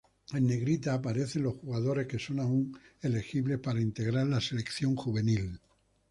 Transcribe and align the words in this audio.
En 0.33 0.47
Negrita 0.47 0.95
aparecen 0.95 1.43
los 1.43 1.57
jugadores 1.57 2.07
que 2.07 2.17
son 2.17 2.39
aún 2.39 2.75
elegibles 3.03 3.59
para 3.59 3.79
integrar 3.79 4.25
la 4.25 4.41
selección 4.41 4.95
juvenil. 4.95 5.59